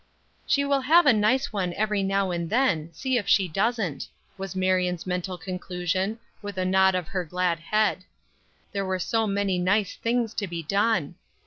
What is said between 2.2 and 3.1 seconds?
and then,